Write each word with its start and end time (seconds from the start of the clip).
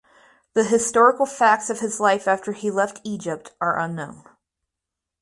The 0.55 0.63
historical 0.63 1.27
facts 1.27 1.69
of 1.69 1.79
his 1.79 1.99
life 1.99 2.27
after 2.27 2.53
he 2.53 2.71
left 2.71 3.01
Egypt 3.03 3.51
are 3.61 3.77
unknown. 3.77 4.23